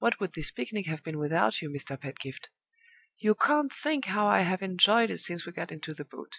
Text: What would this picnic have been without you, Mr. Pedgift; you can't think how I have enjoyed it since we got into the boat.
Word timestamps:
What 0.00 0.18
would 0.18 0.32
this 0.34 0.50
picnic 0.50 0.86
have 0.86 1.04
been 1.04 1.20
without 1.20 1.62
you, 1.62 1.70
Mr. 1.70 1.96
Pedgift; 1.96 2.48
you 3.20 3.36
can't 3.36 3.72
think 3.72 4.06
how 4.06 4.26
I 4.26 4.40
have 4.40 4.60
enjoyed 4.60 5.08
it 5.08 5.18
since 5.20 5.46
we 5.46 5.52
got 5.52 5.70
into 5.70 5.94
the 5.94 6.04
boat. 6.04 6.34